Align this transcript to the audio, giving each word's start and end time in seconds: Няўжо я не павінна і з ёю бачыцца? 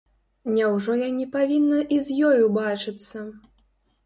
Няўжо 0.53 0.95
я 1.01 1.09
не 1.17 1.27
павінна 1.35 1.83
і 1.99 2.01
з 2.07 2.17
ёю 2.31 2.43
бачыцца? 2.59 3.17